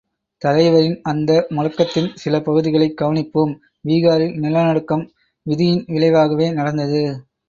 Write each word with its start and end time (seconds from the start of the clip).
தலைவரின் 0.41 1.01
அந்த 1.01 1.31
முழக்கத்தின் 1.49 2.07
சில 2.13 2.39
பகுதிகளைக் 2.39 2.95
கவனிப்போம் 3.01 3.53
பீகாரில் 3.85 4.33
நிலநடுக்கம் 4.39 5.05
விதியின் 5.45 5.83
விளைவாகவே 5.87 6.51
நடந்தது. 6.51 7.03